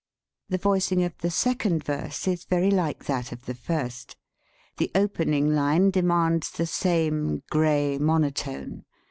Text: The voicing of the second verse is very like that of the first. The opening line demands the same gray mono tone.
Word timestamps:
The 0.49 0.57
voicing 0.57 1.03
of 1.03 1.15
the 1.19 1.29
second 1.29 1.83
verse 1.83 2.27
is 2.27 2.45
very 2.45 2.71
like 2.71 3.05
that 3.05 3.31
of 3.31 3.45
the 3.45 3.53
first. 3.53 4.17
The 4.77 4.89
opening 4.95 5.53
line 5.53 5.91
demands 5.91 6.49
the 6.49 6.65
same 6.65 7.43
gray 7.51 7.99
mono 7.99 8.31
tone. 8.31 8.85